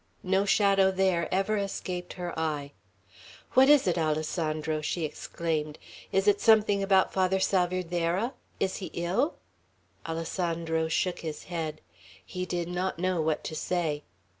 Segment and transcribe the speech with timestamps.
[0.23, 2.71] No shadow there ever escaped her eye.
[3.51, 5.77] "What is it, Alessandro?" she exclaimed.
[6.11, 8.33] "Is it something about Father Salvierderra?
[8.59, 9.35] Is he ill?"
[10.07, 11.81] Alessandro shook his head.
[12.25, 14.01] He did not know what to say.